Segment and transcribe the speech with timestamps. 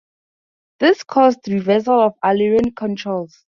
[0.79, 3.45] This caused reversal of aileron controls.